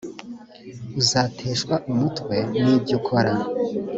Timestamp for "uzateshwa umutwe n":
1.01-2.65